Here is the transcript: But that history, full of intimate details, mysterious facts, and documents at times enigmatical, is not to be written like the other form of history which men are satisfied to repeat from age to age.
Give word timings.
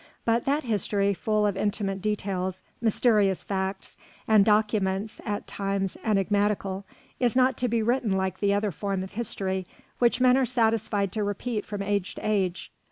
But 0.25 0.45
that 0.45 0.63
history, 0.63 1.13
full 1.13 1.45
of 1.45 1.55
intimate 1.55 2.01
details, 2.01 2.63
mysterious 2.81 3.43
facts, 3.43 3.99
and 4.27 4.43
documents 4.43 5.21
at 5.25 5.45
times 5.45 5.95
enigmatical, 6.03 6.85
is 7.19 7.35
not 7.35 7.55
to 7.57 7.67
be 7.67 7.83
written 7.83 8.11
like 8.17 8.39
the 8.39 8.51
other 8.51 8.71
form 8.71 9.03
of 9.03 9.11
history 9.11 9.67
which 9.99 10.19
men 10.19 10.37
are 10.37 10.43
satisfied 10.47 11.11
to 11.11 11.23
repeat 11.23 11.67
from 11.67 11.83
age 11.83 12.15
to 12.15 12.27
age. 12.27 12.71